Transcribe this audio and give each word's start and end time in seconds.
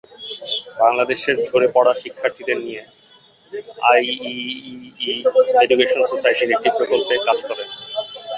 বাংলাদেশের 0.79 1.37
ঝরে 1.47 1.67
পড়া 1.75 1.93
শিক্ষার্থীদের 2.01 2.57
নিয়ে 2.59 2.81
আইইইই 3.87 5.17
এডুকেশন 5.63 6.01
সোসাইটির 6.11 6.53
একটি 6.55 6.69
প্রকল্পে 6.77 7.15
কাজ 7.27 7.39
করেন। 7.49 7.67